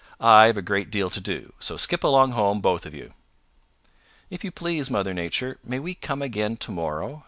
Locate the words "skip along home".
1.77-2.59